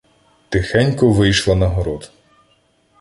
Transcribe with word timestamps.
Тихенько 0.49 1.07
вийшла 1.11 1.53
на 1.55 1.67
город. 1.69 2.11